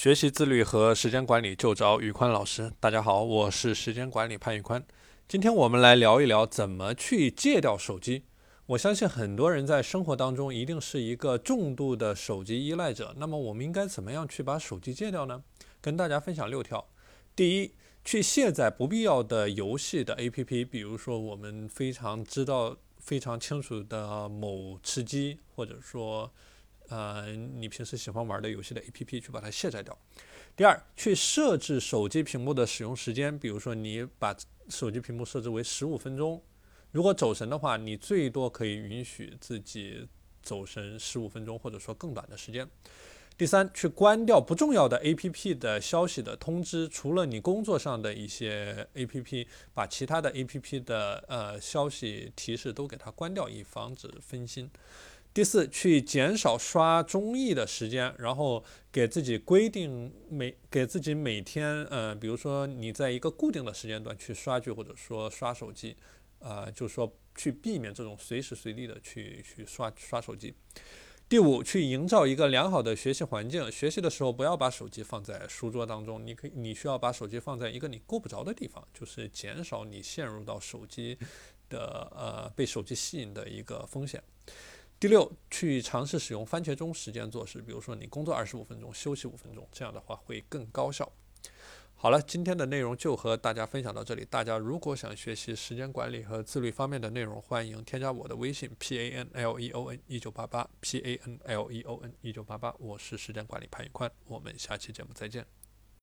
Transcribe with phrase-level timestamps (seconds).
[0.00, 2.72] 学习自律和时间管理就找宇宽老师。
[2.80, 4.82] 大家好，我是时间管理潘宇宽。
[5.28, 8.24] 今天我们来聊一聊怎么去戒掉手机。
[8.64, 13.14] 我相信很多人在生活当中一定是一个重度的手机依赖者。
[13.18, 15.42] 那么我们应该怎么样去把手机戒掉呢？
[15.82, 16.88] 跟大家分享六条。
[17.36, 26.32] 第一，去卸载不必要的游戏的 APP，比如说我们非常知道、非常清楚的某吃鸡，或者说。
[26.90, 29.96] 呃，你平时喜欢玩的游戏的 APP 去把它卸载掉。
[30.56, 34.36] 第二，去设置手机屏幕的使用时间，比如说你把
[34.68, 36.42] 手机屏幕设置为十五分钟，
[36.90, 40.06] 如果走神的话，你最多可以允许自己
[40.42, 42.68] 走神十五分钟，或者说更短的时间。
[43.38, 54.68] 第三，去关掉不重要的 APP 的消息的通知，除了你工作上的一些 APP，把其他的 APP 的呃消息提示都给它关掉，以防止分心。
[55.32, 65.96] 第四，去减少刷综艺的时间，然后给自己规定每给自己每天，呃，比如说你在一个固定的时间段去刷剧或者说刷手机，
[66.40, 70.52] 呃，就是说去避免这种随时随地的去去刷刷手机。
[71.28, 81.16] 第五，去营造一个良好的学习环境，学习的时候不要把手机放在书桌当中，你可以你需要把手机放在一个你够不着的地方，就是减少你陷入到手机
[81.68, 84.20] 的呃被手机吸引的一个风险。
[85.00, 91.10] 第六，去尝试使用番茄钟时间做事，比如说你工作二十五分钟，休息五分钟，这样的话会更高效。
[91.94, 94.26] 好了，今天的内容就和大家分享到这里。
[94.28, 102.12] 大家如果想学习时间管理和自律方面的内容，欢迎添加我的微信 p a n l e o n 一九八八 p a n l e o n
[102.20, 105.46] 一九八八，我是时间管理潘宇宽，我们下期节目再见。